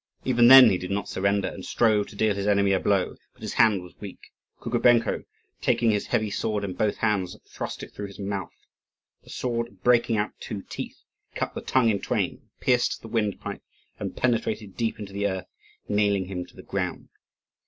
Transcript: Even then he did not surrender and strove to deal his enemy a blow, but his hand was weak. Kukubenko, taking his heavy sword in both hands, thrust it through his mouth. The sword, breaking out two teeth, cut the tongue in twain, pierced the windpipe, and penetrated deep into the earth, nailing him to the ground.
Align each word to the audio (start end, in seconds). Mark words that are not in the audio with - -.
Even 0.25 0.47
then 0.47 0.71
he 0.71 0.79
did 0.79 0.89
not 0.89 1.07
surrender 1.07 1.47
and 1.47 1.63
strove 1.63 2.07
to 2.07 2.15
deal 2.15 2.33
his 2.33 2.47
enemy 2.47 2.71
a 2.71 2.79
blow, 2.79 3.15
but 3.33 3.43
his 3.43 3.53
hand 3.53 3.83
was 3.83 3.93
weak. 3.99 4.31
Kukubenko, 4.59 5.25
taking 5.61 5.91
his 5.91 6.07
heavy 6.07 6.31
sword 6.31 6.63
in 6.63 6.73
both 6.73 6.97
hands, 6.97 7.37
thrust 7.47 7.83
it 7.83 7.93
through 7.93 8.07
his 8.07 8.17
mouth. 8.17 8.65
The 9.21 9.29
sword, 9.29 9.83
breaking 9.83 10.17
out 10.17 10.31
two 10.39 10.63
teeth, 10.63 11.03
cut 11.35 11.53
the 11.53 11.61
tongue 11.61 11.89
in 11.89 12.01
twain, 12.01 12.49
pierced 12.59 13.03
the 13.03 13.09
windpipe, 13.09 13.61
and 13.99 14.17
penetrated 14.17 14.75
deep 14.75 14.97
into 14.97 15.13
the 15.13 15.27
earth, 15.27 15.47
nailing 15.87 16.25
him 16.25 16.47
to 16.47 16.55
the 16.55 16.63
ground. 16.63 17.09